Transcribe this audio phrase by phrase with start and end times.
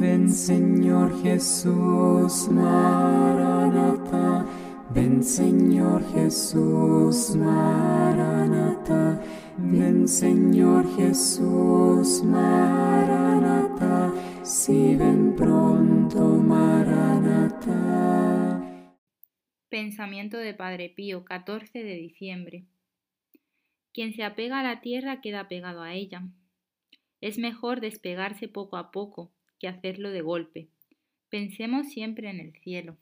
[0.00, 4.46] Ven Señor Jesús, Maranata.
[4.94, 9.22] Ven Señor Jesús, Maranata.
[9.58, 14.10] Ven Señor Jesús, Maranata.
[14.42, 17.68] Si ven pronto, Maranata.
[19.68, 22.64] Pensamiento de Padre Pío, 14 de diciembre.
[23.92, 26.22] Quien se apega a la tierra queda pegado a ella.
[27.20, 30.68] Es mejor despegarse poco a poco que hacerlo de golpe.
[31.28, 32.96] Pensemos siempre en el cielo.